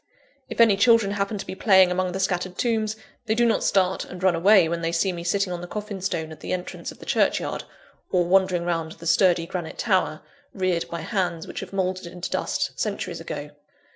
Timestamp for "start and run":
3.63-4.33